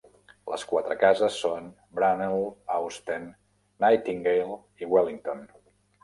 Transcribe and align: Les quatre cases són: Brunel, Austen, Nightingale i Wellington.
Les 0.51 0.61
quatre 0.69 0.95
cases 1.01 1.35
són: 1.41 1.67
Brunel, 1.99 2.41
Austen, 2.77 3.27
Nightingale 3.85 4.57
i 4.85 4.89
Wellington. 4.95 5.45